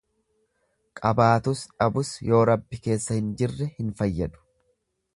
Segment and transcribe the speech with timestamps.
[0.99, 4.47] Qabaatus dhabus yoo Rabbi keessa hin jirre hin fayyadu.